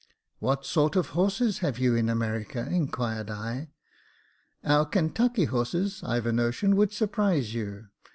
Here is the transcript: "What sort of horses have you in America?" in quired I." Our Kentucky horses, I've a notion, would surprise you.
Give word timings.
"What 0.39 0.65
sort 0.65 0.95
of 0.95 1.09
horses 1.09 1.59
have 1.59 1.77
you 1.77 1.93
in 1.95 2.09
America?" 2.09 2.65
in 2.71 2.87
quired 2.87 3.29
I." 3.29 3.69
Our 4.63 4.85
Kentucky 4.87 5.45
horses, 5.45 6.01
I've 6.03 6.25
a 6.25 6.33
notion, 6.33 6.75
would 6.75 6.91
surprise 6.91 7.53
you. 7.53 7.89